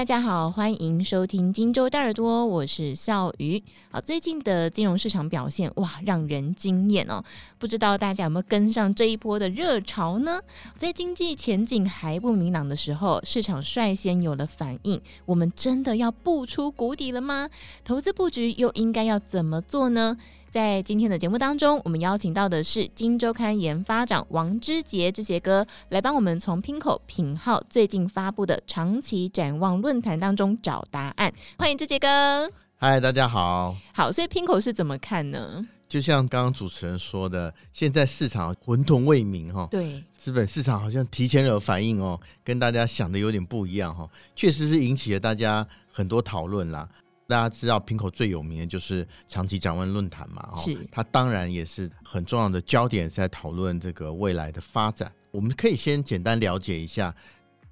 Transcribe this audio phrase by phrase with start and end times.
[0.00, 3.62] 大家好，欢迎收听荆州大耳朵，我是笑鱼。
[3.90, 7.22] 好，最近的金融市场表现哇，让人惊艳哦。
[7.58, 10.40] 不知道大家有没有跟上这一波的热潮呢？
[10.78, 14.98] 在经济前景还不明朗的时候，市场率先有了反应。
[15.26, 17.50] 我们真的要步出谷底了吗？
[17.84, 20.16] 投资布局又应该要怎么做呢？
[20.50, 31.32] 在今天的节目当中，我们邀请到的是《金周刊》研发长王之杰之杰哥，来帮我们从 PIMCO 品号最近发布的长期展望论坛当中找答案。
[31.56, 32.50] 欢迎之杰哥。
[32.74, 33.76] 嗨，大家好。
[33.94, 35.64] 好，所以 PIMCO 是怎么看呢？
[35.88, 39.68] 就像刚刚主持人说的，现在市场混沌未明哈。
[39.70, 44.08] 对，资本市场好像提前有反应哦，跟大家想的有点不一样哈。
[44.34, 46.88] 确实是引起了大家很多讨论啦。
[47.30, 55.10] 大家知道 Pinko 最有名的就是长期展望论坛嘛，是它当然也是很重要的焦点，是在讨论这个未来的发展。
[55.30, 57.14] 我们可以先简单了解一下，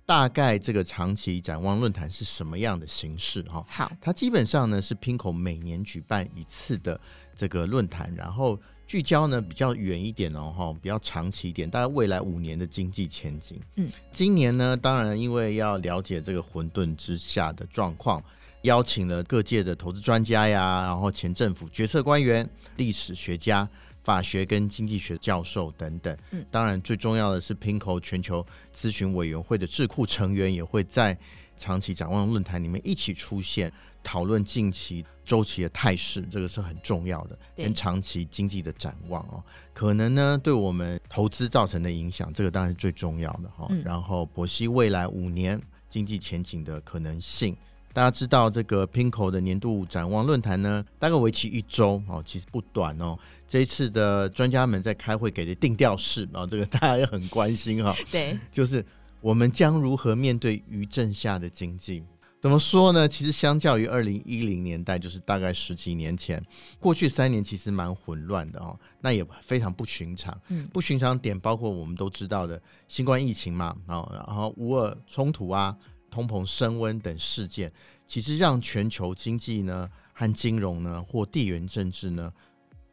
[0.07, 3.67] 大概这个长期展望论坛是什么样的形式哈。
[3.69, 6.99] 好，它基本上呢是 Pinko 每年举办一次的
[7.35, 13.61] 这个论坛，然后聚焦呢比较远一点哦，哈，比较长期一点，大概未来五年的经济前景。
[13.75, 18.23] 嗯，今年呢，当然因为要了解这个混沌之下的状况。
[18.63, 23.69] 邀请了各界的投资专家呀，然后前政府决策官员、历史学家、
[24.03, 26.17] 法学跟经济学教授等等。
[26.33, 31.17] 嗯，当然最重要的是，Pinco 全球咨询委员会的智库成员也会在
[31.57, 39.43] 长期展望论坛里面一起出现，讨论近期周期的态势，这个是很重要的，跟长期经济的展望哦。
[39.73, 43.67] 可能呢对我们投资造成的影响，这个当然是最重要的哈。
[43.71, 47.57] 嗯，然后博析未来五年经济前景的可能性。
[47.93, 53.19] 大家知道这个 Pinko 的年度展望论坛呢，大概为期一周哦，其实不短哦。
[53.49, 57.97] 这一次的专家们在开会给的定调是啊，这个大家也很关心哈。
[58.11, 58.85] 对，就是
[59.21, 62.05] 我们将如何面对余震下的经济？
[62.41, 63.09] 怎么说呢？
[63.09, 66.41] 其实相较于二零一零年代，就是大概十几年前，
[66.79, 70.41] 过去三年其实蛮混乱的哦，那也非常不寻常。
[70.47, 75.77] 嗯，不寻常点包括我们都知道的新冠疫情嘛，然后然后乌尔冲突啊。
[76.11, 77.73] 通膨升温等事件，
[78.07, 82.33] 其实让全球经济呢和金融呢或地缘政治呢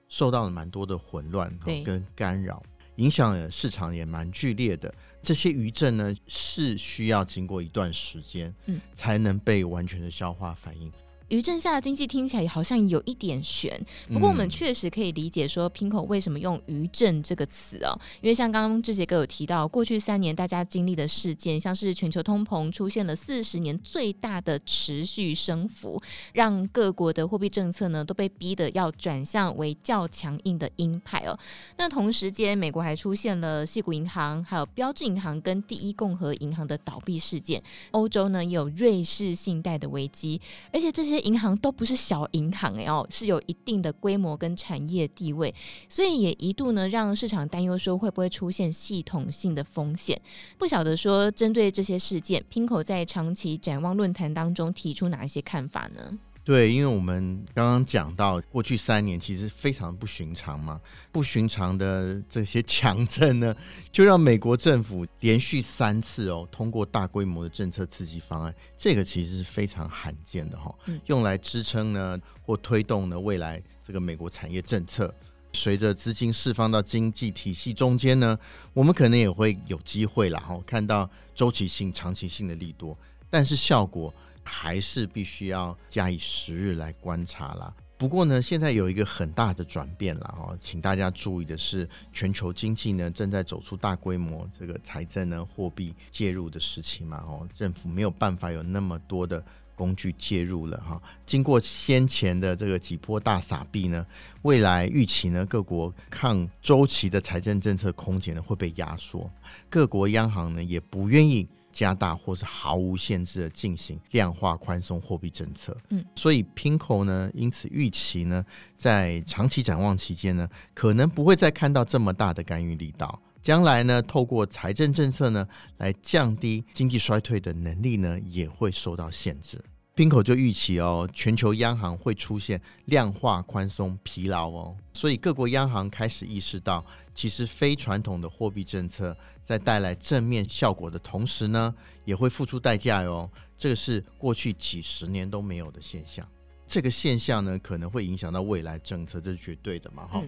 [0.07, 1.51] 受到了蛮多的混乱
[1.83, 2.61] 跟干扰，
[2.97, 4.93] 影响了市场也蛮剧烈的。
[5.21, 10.91] 这些余震呢是需要经过一段时间，嗯，才能被完全的消化反应。
[11.29, 25.99] 余震下的经济听起来好像有一点悬，不过我们确实可以理解说，Pinco 为什么用余震这个词哦，因为像刚刚志杰哥有提到，过去三年大家经历的事件，像是全球通膨出现了四十年最大的持续升幅，
[26.33, 31.35] 让各国的货币政策呢都被逼得要转向为较强硬的鹰派哦。
[31.77, 40.39] 那同时间，美国还出现了系股银行、还有标志银行跟第一共和银行的倒闭事件，欧洲呢也有瑞士信贷的危机，
[40.71, 41.14] 而且这些。
[41.21, 45.53] 银行都不是小银行哎哦，是有一定的规模跟产业地位，
[45.89, 50.19] 所以也一度呢让市场担忧说会不会出现系统性的风险。
[50.57, 56.17] 不晓得说针对这些事件拼口在长期展望论坛当中提出哪一些看法呢？
[56.45, 60.79] 对，因为我们刚刚讲到过去三年其实非常不寻常嘛，
[61.11, 63.53] 不寻常的这些强震呢，
[63.91, 75.11] 就让美国政府连续三次哦通过大规模的政策刺激方案，这个其实是非常罕见的哈、哦，用来支撑呢或推动呢未来这个美国产业政策。
[75.51, 78.37] 随着资金释放到经济体系中间呢，
[78.71, 82.95] 我们可能也会有机会啦哈，看到周期性、长期性的利多，
[83.31, 84.13] 但是效果。
[84.45, 87.73] 还是必须要加以时日来观察啦。
[87.97, 99.41] 不过呢，现在有一个很大的转变了哦，请大家注意的是，全球经济呢正在走出大规模这个财政呢货币介入的时期嘛哦，政府没有办法有那么多的
[99.75, 101.01] 工具介入了哈。
[101.25, 104.05] 经过先前的这个几波大撒币呢，
[104.41, 109.31] 未来预期呢各国抗周期的财政政策空间呢会被压缩，
[109.69, 111.47] 各国央行呢也不愿意。
[111.75, 118.45] 加大或是毫无限制的进行量化宽松货币政策，嗯，所以 Pinco 呢，因此预期呢，
[118.77, 123.21] 在长期展望期间呢，可能不会再看到这么大的干预力道。
[123.41, 125.45] 将来呢，透过财政政策呢，
[125.79, 129.61] 来降低经济衰退的能力呢，也会受到限制。
[129.97, 141.73] Pinco 就预期哦，全球央行会出现量化宽松疲劳哦，所以各国央行开始意识到，其实非传统的货币政策在带来正面效果的同时呢，
[142.03, 143.27] 也会付出代价哟。
[143.57, 146.27] 这个是过去几十年都没有的现象。
[146.67, 150.21] 这个现象呢，可能会影响到未来政策，这是绝对的嘛哈。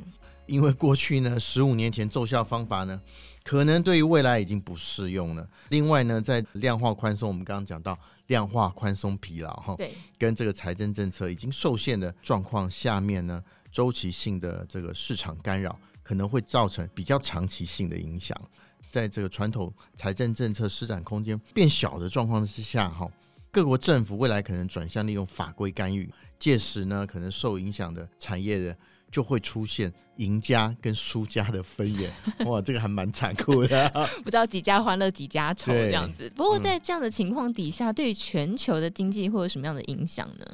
[0.45, 3.01] 因为过去呢，十五年前奏效方法呢，
[3.43, 5.45] 可能对于未来已经不适用了。
[5.69, 7.97] 另外呢，在量化宽松，我们刚刚讲到
[8.27, 13.43] 量化宽松疲劳哈，对，跟这个财政政策已经受限的状况下面呢，
[13.73, 15.77] 周期性的这个市场干扰
[16.07, 18.39] 可能会造成比较长期性的影响。
[18.89, 23.05] 在这个传统财政政策施展空间变小的状况之下，哈，
[23.51, 26.09] 各国政府未来可能转向利用法规干预，
[26.39, 28.73] 届时呢，可能受影响的产业的
[29.11, 32.09] 就会出现赢家跟输家的分野。
[32.45, 33.89] 哇，这个还蛮残酷的，
[34.23, 36.31] 不知道几家欢乐几家愁这样子。
[36.33, 40.45] 不过在这样的情况底下，嗯、对于全球的经济会有什么样的影响呢？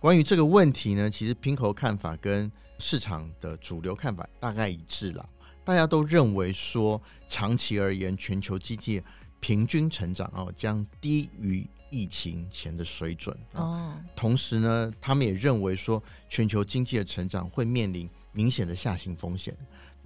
[0.00, 5.28] 关于这个问题呢，其实 PIMCO 看法跟市场的主流看法大概一致了。
[5.64, 9.02] 大家都认为说，长期而言，全球经济
[9.40, 13.94] 平均成长哦将低于疫情前的水准哦。
[14.14, 19.56] 同时呢，他们也认为说，全球经济的成长会面临明显的下行风险。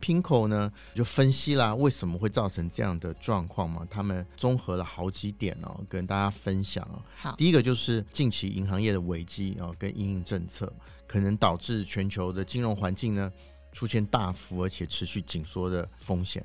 [0.01, 3.87] Pinko 呢就分析啦，为什么会造成这样的状况嘛？
[3.91, 7.03] 他们综合了好几点哦，跟大家分享哦。
[7.17, 10.73] 好，第一个就是近期银行业的危机哦，跟因应政策
[11.11, 13.33] 可能导致全球的金融环境呢。
[13.73, 16.45] 出现大幅而且持续紧缩的风险。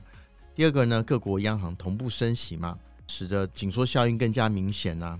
[0.53, 2.77] 第二个呢，各国央行同步升息嘛，
[3.07, 5.19] 使得紧缩效应更加明显呐、啊。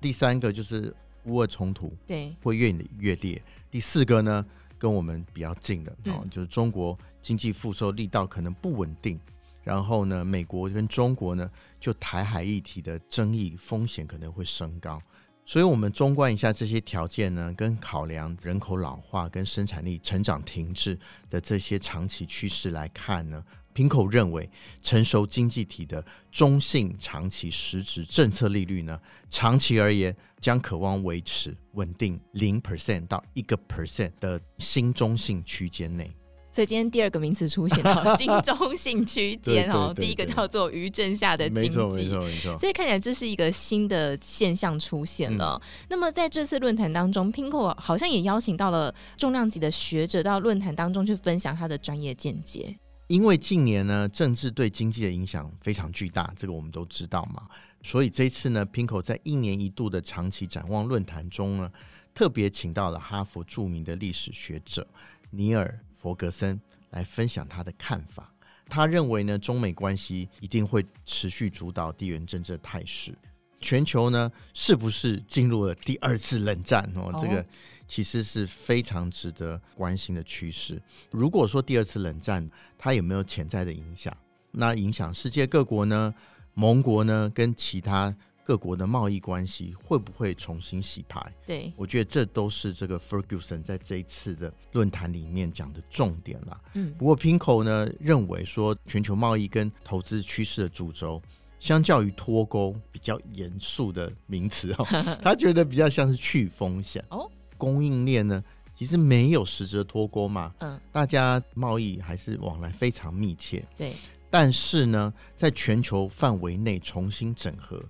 [0.00, 0.92] 第三个就是
[1.26, 3.40] 乌俄冲突，对，会越演越烈。
[3.70, 4.44] 第四个呢，
[4.76, 9.16] 跟我们比较近的啊、就是中国经济复苏力道可能不稳定。
[9.62, 11.48] 然后呢，美国跟中国呢，
[11.78, 15.00] 就台海议题的争议风险可能会升高。
[15.46, 20.98] 所以，我们综观一下这些条件呢，跟考量人口老化跟生产力成长停滞
[21.28, 23.44] 的这些长期趋势来看呢
[23.74, 24.48] 平口认为，
[24.82, 26.02] 成熟经济体的
[26.32, 28.98] 中性长期实质政策利率呢，
[29.28, 36.10] 长期而言将可望维持稳定零 percent 到一个 percent 的新中性区间内。
[36.54, 42.56] 所以今天第二个名词出现了，新中性区间哦，第一个叫做余震下的经济，没错没错没错。
[42.56, 45.60] 所以看起来这是一个新的现象出现了。
[45.60, 52.76] 嗯、那么在这次论坛当中，Pinko 好像也邀请到了重量级的学者到论坛当中去分享他的专业见解。
[53.08, 57.48] 因为近年呢，政治对经济的影响非常巨大，这个我们都知道嘛。
[57.82, 61.68] 所以这次呢，Pinko 在一年一度的长期展望论坛中呢，
[62.14, 64.86] 特别请到了哈佛著名的历史学者
[65.30, 65.80] 尼尔。
[66.04, 66.60] 弗格森
[66.90, 68.30] 来分享他的看法。
[68.68, 73.16] 他认为呢，中美关系一定会持续主导地缘政治的态势。
[73.58, 76.84] 全球呢，是不是进入了第二次冷战？
[76.94, 77.42] 哦，这个
[77.88, 80.80] 其实是非常值得关心的趋势。
[81.10, 82.46] 如果说第二次冷战
[82.76, 84.14] 它有没有潜在的影响？
[84.50, 86.14] 那影响世界各国呢？
[86.52, 87.30] 盟国呢？
[87.34, 88.14] 跟其他？
[88.44, 91.32] 各国的贸易关系会不会重新洗牌？
[91.46, 96.60] 对，我觉得这都是这个 Ferguson 在这一次的论坛里面讲的重点了。
[96.74, 101.22] 嗯，不过 Pinko 呢认为说，全球贸易跟投资趋势的主轴，
[101.58, 104.84] 相较于脱钩比较严肃的名词哦，
[105.24, 107.30] 他觉得比较像是去风险哦。
[107.56, 108.44] 供应链呢，
[108.76, 113.64] 其实没有实质的脱钩嘛，嗯，大家贸易还是往来非常密切。
[113.78, 113.94] 对，
[114.28, 117.82] 但是呢，在全球范围内重新整合。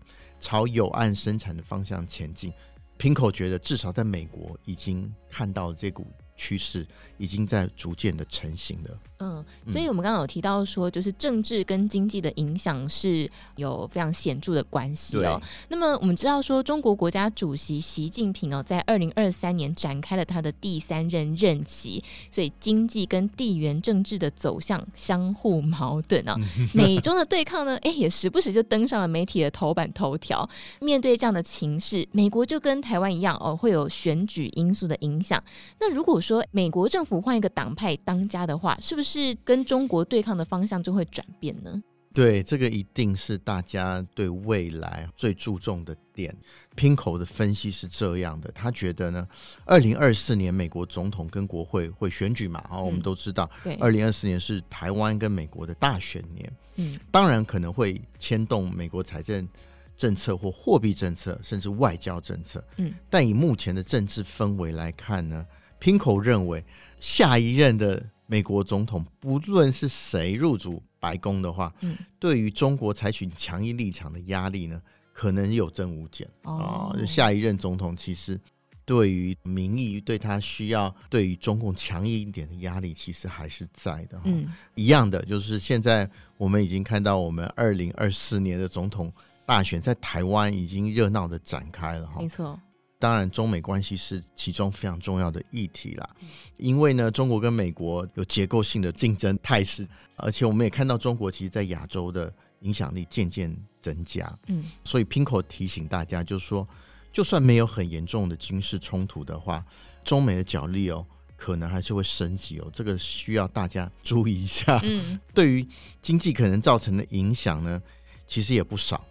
[0.44, 2.52] 朝有岸生产的方向前进。
[2.98, 6.06] 平口觉得至少在美国已经看到这股
[6.36, 6.86] 趋势，
[7.24, 8.98] 已经在逐渐的成型了。
[9.20, 15.40] 嗯，所以我们刚刚有提到说，就是政治跟经济的影响是有非常显著的关系哦。
[15.68, 26.36] 那么我们知道说，中国国家主席习近平哦，在二零二三年展开了他的第三任任期，所以经济跟地缘政治的走向相互矛盾啊。
[26.74, 30.46] 美中的对抗呢，哎，也时不时就登上了媒体的头版头条。
[30.80, 35.42] 面对这样的情势，美国就跟台湾一样哦，会有选举因素的影响。
[35.80, 39.36] 那如果说美国政府换一个党派当家的话，是不是？
[39.44, 41.82] 跟中国对抗的方向就会转变呢？
[42.12, 46.32] 对，这个一定是大家对未来最注重的点。
[46.76, 49.26] PIMCO 的分析是这样的，他觉得呢，
[49.64, 59.48] 二零二四年美国总统跟国会会选举嘛，啊、嗯，我们都知道，对，二零二四年是台湾跟美国的大选年，嗯，当然可能会牵动美国财政
[59.96, 65.44] 政策或货币政策，甚至外交政策，嗯，但以目前的政治氛围来看呢
[65.84, 66.64] ，PIMCO 认为
[66.98, 68.02] 下一任的。
[68.26, 74.80] 美国总统不论是谁入主白宫的话，嗯，对于中国采取强硬立场的压力呢，
[75.12, 76.90] 可能有增无减啊。
[77.06, 78.40] 下一任总统其实
[78.86, 84.18] 对于民意对他需要对于中共强硬一点的压力，其实还是在的。
[84.24, 89.12] 嗯，一样的就是现在我们已经看到，我们二零二四年的总统
[89.44, 92.22] 大选在台湾已经热闹的展开了哈。
[92.22, 92.58] 没错。
[93.04, 96.08] 当然中美关系是其中非常重要的议题啦。
[96.56, 104.34] 因为呢，中国跟美国有结构性的竞争态势，而且我们也看到中国其实在亚洲的影响力渐渐增加。
[104.46, 106.66] 嗯，所以 Pinko 提醒大家，就是说，
[107.12, 109.62] 就算没有很严重的军事冲突的话，
[110.02, 111.04] 中美的角力哦，
[111.36, 112.70] 可能还是会升级哦。
[112.72, 114.80] 这个需要大家注意一下。
[114.82, 115.68] 嗯， 对于
[116.00, 117.82] 经济可能造成的影响呢，
[118.26, 119.04] 其实也不少。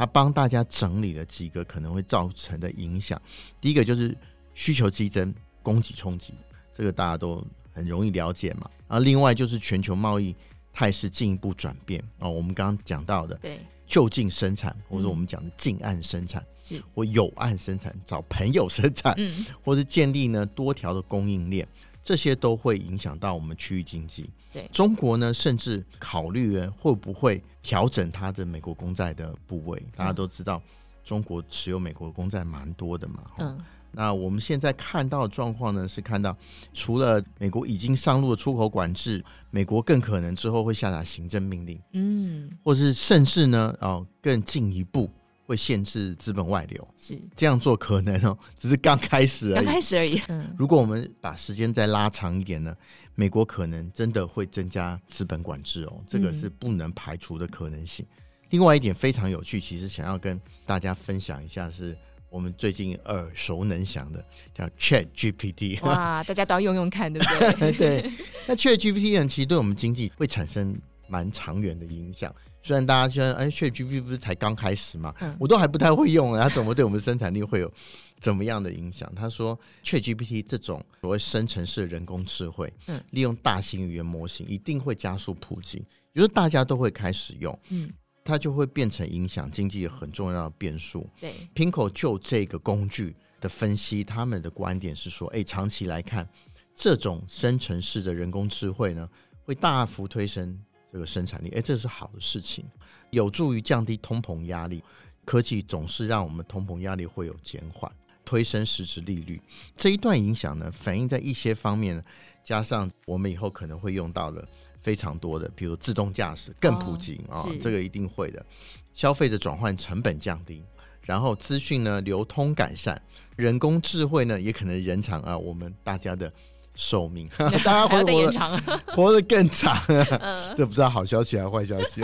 [0.00, 3.20] 他帮大家整理了几个可能会造成的影响。
[3.60, 4.16] 第一个就是
[4.54, 6.32] 需求激增、供给冲击，
[6.72, 8.70] 这个大家都很容易了解嘛。
[8.88, 10.34] 然后另外就是全球贸易
[10.72, 16.82] 态势进一步转变哦，我们刚刚讲到的，对，就近生产，或者我们讲的近岸生产，是。
[16.94, 21.68] 或有岸生产，找朋友生产，嗯，或是建立呢多条的供应链，
[22.02, 24.28] 这些都会影响到我们区域经济。
[24.52, 29.80] 对，中国呢，甚至考虑会不会调整它的美国公债的部位？
[29.94, 30.60] 大家都知道，
[31.04, 33.22] 中国持有美国公债蛮多的嘛。
[33.38, 33.58] 嗯，
[33.92, 36.36] 那我们现在看到的状况呢，是看到
[36.74, 45.08] 除了美国已经上路的出口管制，美国更可能之后会下达行政命令，嗯，或是甚至呢，哦，更进一步。
[45.50, 50.22] 会限制资本外流，是这样做可能哦， 只是刚开始而已，刚开始而已。
[50.30, 52.72] 嗯，如果我们把时间再拉长一点呢，
[53.16, 58.06] 美国可能真的会增加资本管制哦，这个是不能排除的可能性。
[58.16, 65.84] 嗯、另外一点非常有趣，其实想要跟大家分享一下，是我们最近耳熟能详的叫 Chat GPT。
[65.84, 67.72] 哇， 大家都要用用看，对不对？
[67.72, 68.12] 对。
[68.46, 72.32] 那 Chat GPT 呢，其实对我们经济会产生蛮长远的影响。
[72.62, 77.72] 虽然大家现在，哎，ChatGPT 不是才刚开始嘛，嗯、我都还不太会用，它怎么对我们生产力会有
[78.20, 79.10] 怎么样的影响？
[79.16, 85.78] 他说，ChatGPT 这种所谓生成式人工智慧，嗯，利用大型语言模型，一定会加速普及，
[86.12, 87.90] 也就是大家都会开始用，嗯，
[88.22, 91.08] 它就会变成影响经济很重要的变数。
[91.18, 96.28] 对，Pinko 就这个工具的分析，他们的观点是说，哎，长期来看，
[96.74, 99.08] 这种生成式的人工智慧呢，
[99.44, 100.60] 会大幅推升。
[100.92, 102.64] 这个生产力，哎，这是好的事情，
[103.10, 104.82] 有助于降低通膨压力。
[105.24, 107.90] 科技总是让我们通膨压力会有减缓，
[108.24, 109.40] 推升实质利率。
[109.76, 112.02] 这一段影响呢，反映在一些方面，
[112.42, 114.48] 加上我们以后可能会用到的
[114.80, 118.44] 非常多的，比如自动驾驶更普及啊、哦哦，这个一定会的。
[118.92, 120.64] 消费的转换成本降低，
[121.02, 123.00] 然后资讯呢流通改善，
[123.36, 126.32] 人工智慧呢也可能延长啊我们大家的。
[126.74, 128.58] 寿命， 大家活得延长，
[128.88, 129.76] 活得更长。
[130.56, 132.02] 这不知道好消息还是坏消息。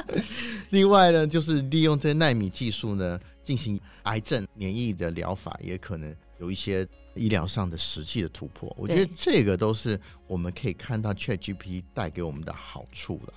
[0.70, 8.74] 另外呢，就是利用这纳米技术呢，进行癌症免疫的疗法，也可能有一些医疗上的实际的突破。
[8.78, 13.34] 我觉得这个都是我们可以看到 ChatGPT 带给我们的好处了。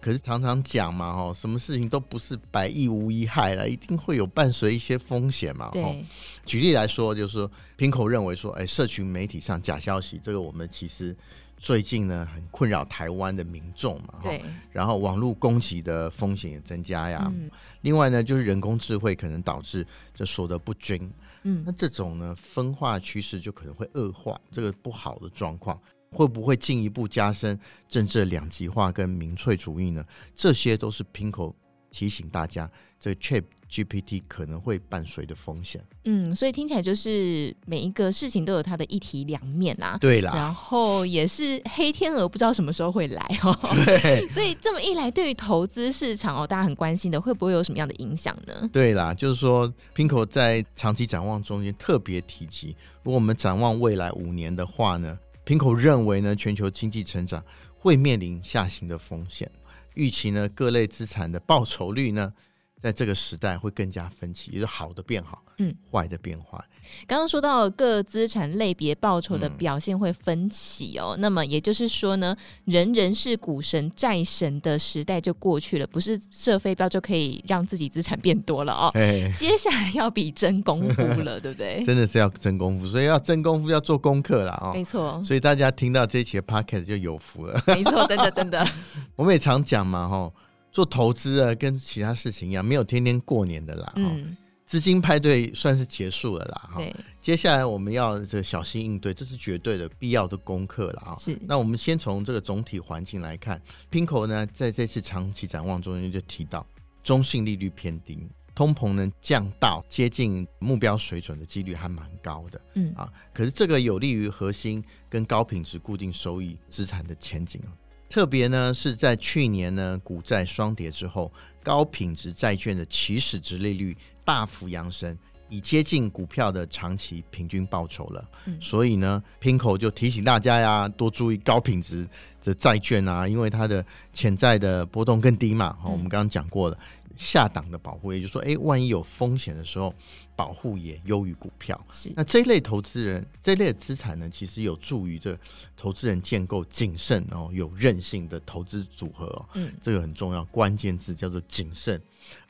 [0.00, 5.70] 可是常常讲嘛，哈，什么事情都不是百益无一害了，一定会有伴随一些风险嘛。
[5.72, 6.04] 对，
[6.46, 11.14] 举例来说，就是说，Pinko 认为说，哎，社群媒体上假消息，这个我们其实
[11.56, 14.14] 最近呢很困扰台湾的民众嘛。
[14.22, 14.42] 对。
[14.72, 17.30] 然后网络攻击的风险也增加呀。
[17.34, 17.50] 嗯。
[17.82, 21.10] 另外呢，就是人工智慧可能导致这所得不均。
[21.42, 21.62] 嗯。
[21.66, 25.78] 那这种呢分化趋势就可能会恶化这个不好的状况。
[26.10, 30.04] 会不会进一步加深政治两极化跟民粹主义呢？
[30.34, 31.54] 这些都是 Pinko
[31.90, 35.80] 提醒大家，这个 ChatGPT 可能会伴随的风险。
[36.04, 39.96] 嗯，所以听起来就是每一个事情都有它的一体两面啦。
[40.00, 43.56] 对啦，然后也是黑天鹅，不知道什么时候会来哦。
[43.84, 48.68] 对， 所以这么一来，对于投资市场哦，大家很关心的，会不会有什么样的影响呢？
[48.72, 57.44] 对啦，就是说 Pinko 在长期展望中间特别提及，如果我们展望未来五年的话呢平口认为呢，全球经济成长
[57.76, 59.50] 会面临下行的风险，
[59.94, 62.32] 预期呢各类资产的报酬率呢，
[62.80, 66.58] 在这个时代会更加分歧，也就是好的变好，嗯，坏的变坏。
[67.06, 72.34] 刚刚说到各资产类别报酬的表现会分歧哦，嗯、那么也就是说呢，
[72.64, 78.90] 人人是股神债神的时代就过去了，不是射飞镖就可以让自己资产变多了哦。
[78.94, 81.82] 嘿嘿接下来要比真功夫了，对不对？
[81.86, 84.72] 真的是要真功夫，所以要真功夫要做功课了哦。
[84.72, 87.62] 没错，所以大家听到这一期的 Podcast 就有福了。
[87.66, 88.66] 没错，真的真的。
[89.14, 90.32] 我们也常讲嘛，哈。
[90.70, 93.92] 做投资啊，跟其他事情一样，没有天天过年的啦。
[93.96, 94.36] 嗯，
[94.66, 96.70] 资金派对算是结束了啦。
[96.72, 96.82] 哈，
[97.20, 101.14] 接下来我们要这个小心应对，这是绝对的必要的功课了啊。
[101.16, 101.36] 是。
[101.42, 103.60] 那我们先从这个总体环境来看
[103.90, 106.64] ，Pinko 呢在这次长期展望中间就提到，
[107.02, 112.60] 中性利率偏低，通膨能降到接近目标水准的几率还蛮高的。
[112.74, 117.74] 嗯啊，可是这个有利于核心跟高品质固定收益资产的前景啊。
[118.10, 125.16] 特别呢，是在去年呢，股债双跌之后，高品质债券的起始值利率大幅扬升，
[125.48, 128.28] 已接近股票的长期平均报酬了。
[128.46, 132.04] 嗯、所以呢，Pinko 就提醒大家呀，多注意高品质
[132.42, 135.76] 的债券啊，因为它的潜在的波动更低嘛。
[135.80, 136.78] 好、嗯，我们刚刚讲过了。
[137.16, 139.92] 下档的保护，也就是说，哎，万一有风险的时候，
[140.34, 141.78] 保护也优于股票。
[141.92, 145.38] 是，那这一类投资人，这一类资产呢，其实有助于这
[145.76, 149.46] 投资人建构谨慎哦、有韧性的投资组合哦。
[149.52, 152.00] 嗯，这个很重要，关键字叫做谨慎，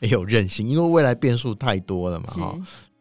[0.03, 2.27] 有韧性，因为未来变数太多了嘛。
[2.27, 2.57] 哈，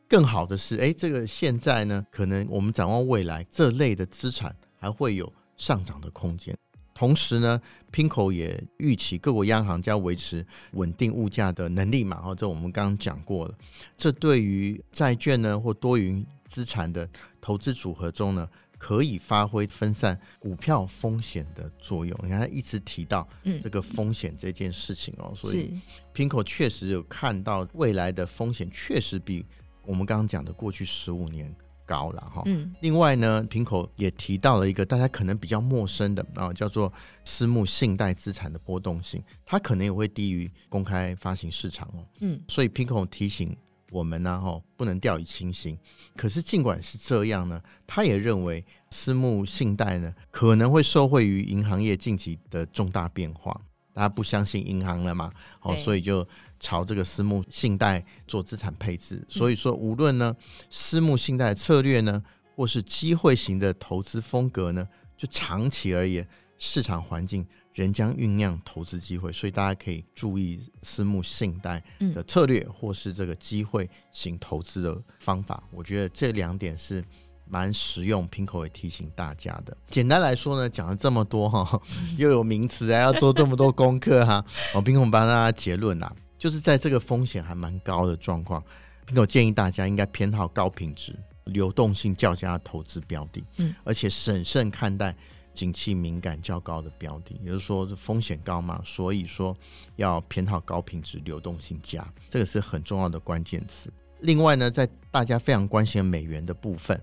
[0.08, 6.58] 更好的是，哎，这个现在呢，可能我们展望未来，这类的资产还会有上涨的空间。
[7.00, 7.62] 同时呢
[7.94, 13.58] ，PIMCO 也预期各国央行将维持稳定物价的能力嘛，哦，这我们刚刚讲过了。
[13.98, 18.46] 这对于债券呢或多云资产的投资组合中呢，
[18.78, 22.20] 可以发挥分散股票风险的作用。
[22.22, 23.26] 你看，他一直提到
[23.64, 25.80] 这个风险这件事情哦，嗯、所以
[26.14, 29.46] PIMCO 确实有看到未来的风险确实比
[29.84, 31.56] 我们刚刚讲的过去十五年。
[31.90, 36.94] 高了哈，嗯，另外呢，PIMCO 也提到了一个大家可能比较陌生的啊，叫做
[37.26, 43.58] 私募信贷资产的波动性，它可能也会低于公开发行市场哦，嗯，所以 PIMCO 提醒
[43.90, 45.76] 我们呢，哈，不能掉以轻心。
[46.16, 53.60] 可是尽管是这样呢，他也认为私募信贷呢可能会受惠于银行业近期的重大变化，
[53.96, 55.32] 大家不相信银行了嘛，
[55.64, 56.28] 哦，所以就。
[56.60, 60.36] 朝这个私募信贷做资产配置，所以说无论呢
[60.70, 62.22] 私募信贷策略呢，
[62.56, 64.88] 或是机会型的投资风格呢，
[65.18, 71.82] 就长期而言，市场环境仍将酝酿投资机会，所以大家可以注意私募信贷
[72.14, 75.64] 的策略，或是这个机会型投资的方法。
[75.72, 77.02] 我觉得这两点是
[77.48, 79.76] 蛮实用，PIMCO 也提醒大家的。
[79.90, 81.82] 简单来说呢，讲了这么多哈，
[82.18, 84.44] 又有名词啊要做这么多功课哈，
[84.76, 86.12] 我 PIMCO 帮大家结论呐。
[86.40, 88.64] 就是在这个风险还蛮高的状况
[89.06, 95.16] ，PIMCO 建议大家应该偏好高品质、流动性较佳的投资标的，嗯，而且审慎看待
[95.54, 99.56] 景气敏感较高的标的，也就是说风险高嘛，所以说
[99.98, 103.92] 要偏好高品质、流动性佳，这个是很重要的关键词。
[104.22, 107.00] 另外呢，在大家非常关心的美元的部分。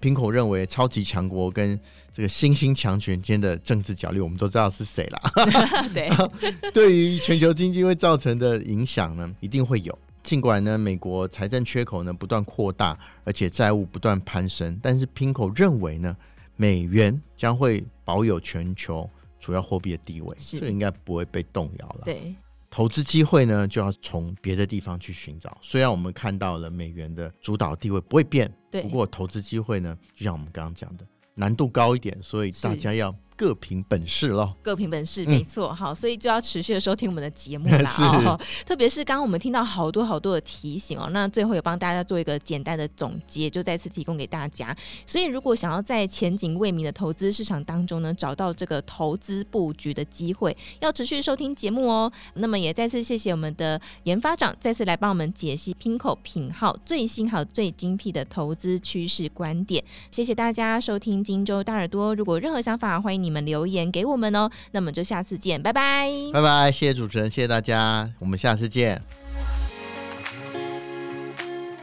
[0.00, 1.78] PIMCO 认为，超级强国跟
[2.12, 5.20] 这个新兴强权间的政治角力，我们都知道是谁了。
[5.94, 6.10] 对，
[6.72, 9.98] 对于全球经济会造成的影响呢，一定会有。
[10.22, 16.16] 尽管呢，美国财政缺口呢不断扩大，而且债务不断攀升，但是 PIMCO 认为呢，
[16.56, 19.08] 美元将会保有全球
[19.40, 22.02] 主要货币的地位，这应该不会被动摇了。
[22.04, 22.34] 对。
[22.70, 25.56] 投资机会呢，就要从别的地方去寻找。
[25.62, 33.14] 虽然我们看到了美元的主导地位不会变，对，不过投资机会呢，就像我们刚刚讲的，难度高一点，所以大家要。
[33.38, 37.94] 各凭本事喽，各凭本事，没错，好，所以就要持续的收听我们的节目啦。
[38.26, 44.76] 哦，特别是刚刚我们听到好多好多的提醒哦，那最后也帮大家做一个简单的总结，就再次提供给大家。
[45.06, 52.12] 所以如果想要在前景未明的投资市场当中呢，找到这个投资布局的机会，要持续收听节目哦。
[52.34, 59.84] 那么也再次谢谢我们的研发长，再次来帮我们解析 PIMCO 品号最新还有最精辟的投资趋势观点。
[60.10, 63.27] 谢谢大家收听荆州大耳朵，如果任何想法，欢迎你。
[63.28, 69.02] 你们留言给我们哦，那么就下次见，拜拜，拜拜，谢谢主持人，谢谢大家，我们下次见。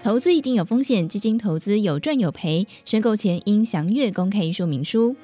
[0.03, 5.15] 投资一定有风险，基金投资有赚有赔，申购前应详阅公开说明书。